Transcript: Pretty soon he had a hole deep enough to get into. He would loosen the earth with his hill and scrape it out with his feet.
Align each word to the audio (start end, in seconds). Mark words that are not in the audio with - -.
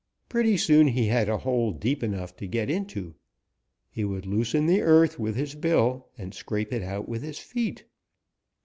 Pretty 0.29 0.57
soon 0.57 0.87
he 0.87 1.05
had 1.09 1.29
a 1.29 1.37
hole 1.37 1.71
deep 1.71 2.01
enough 2.01 2.35
to 2.37 2.47
get 2.47 2.71
into. 2.71 3.13
He 3.91 4.03
would 4.03 4.25
loosen 4.25 4.65
the 4.65 4.81
earth 4.81 5.19
with 5.19 5.35
his 5.35 5.53
hill 5.53 6.07
and 6.17 6.33
scrape 6.33 6.73
it 6.73 6.81
out 6.81 7.07
with 7.07 7.21
his 7.21 7.37
feet. 7.37 7.83